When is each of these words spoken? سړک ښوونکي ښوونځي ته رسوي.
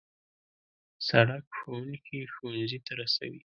سړک 1.07 1.45
ښوونکي 1.57 2.19
ښوونځي 2.33 2.79
ته 2.85 2.91
رسوي. 2.99 3.41